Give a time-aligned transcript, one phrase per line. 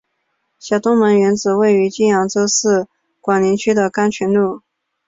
[0.57, 2.87] 小东门原址位于今扬州市
[3.19, 4.63] 广陵区的甘泉路。